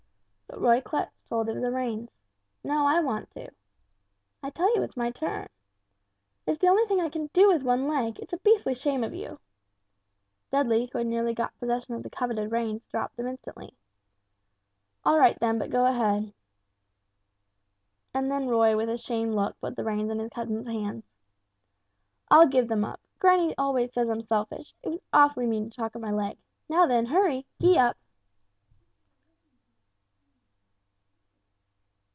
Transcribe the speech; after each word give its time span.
But 0.53 0.59
Roy 0.59 0.81
clutched 0.81 1.13
hold 1.29 1.47
of 1.47 1.61
the 1.61 1.71
reins. 1.71 2.21
"No, 2.61 2.85
I 2.85 2.99
want 2.99 3.31
to." 3.31 3.51
"I 4.43 4.49
tell 4.49 4.69
you 4.75 4.83
it's 4.83 4.97
my 4.97 5.09
turn!" 5.09 5.47
"It's 6.45 6.59
the 6.59 6.67
only 6.67 6.85
thing 6.87 6.99
I 6.99 7.07
can 7.07 7.27
do 7.27 7.47
with 7.47 7.63
one 7.63 7.87
leg, 7.87 8.19
it's 8.19 8.33
a 8.33 8.37
beastly 8.37 8.73
shame 8.73 9.01
of 9.01 9.15
you!" 9.15 9.39
Dudley, 10.51 10.87
who 10.91 10.97
had 10.97 11.07
nearly 11.07 11.33
got 11.33 11.57
possession 11.57 11.93
of 11.95 12.03
the 12.03 12.09
coveted 12.09 12.51
reins 12.51 12.85
dropped 12.85 13.15
them 13.15 13.27
instantly. 13.27 13.75
"All 15.05 15.17
right 15.17 15.39
then, 15.39 15.57
but 15.57 15.69
go 15.71 15.85
ahead!" 15.85 16.33
And 18.13 18.29
then 18.29 18.49
Roy 18.49 18.75
with 18.75 18.89
a 18.89 18.97
shamed 18.97 19.33
look 19.33 19.57
put 19.61 19.77
the 19.77 19.85
reins 19.85 20.11
in 20.11 20.19
his 20.19 20.29
cousin's 20.29 20.67
hands. 20.67 21.05
"I'll 22.29 22.45
give 22.47 22.67
them 22.67 22.83
up. 22.83 22.99
Granny 23.19 23.55
always 23.57 23.93
says 23.93 24.09
I'm 24.09 24.21
selfish. 24.21 24.75
It 24.83 24.89
was 24.89 25.01
awfully 25.13 25.47
mean 25.47 25.69
to 25.69 25.75
talk 25.77 25.95
of 25.95 26.01
my 26.01 26.11
leg. 26.11 26.37
Now 26.67 26.85
then 26.87 27.05
hurry! 27.05 27.47
Gee 27.61 27.77
up!" 27.77 27.97